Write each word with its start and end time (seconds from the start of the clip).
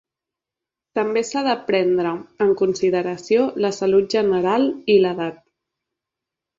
També 0.99 1.21
s'ha 1.31 1.43
de 1.49 1.53
prendre 1.67 2.15
en 2.47 2.55
consideració 2.63 3.47
la 3.67 3.73
salut 3.83 4.19
general 4.19 4.69
i 4.97 5.01
l'edat. 5.07 5.43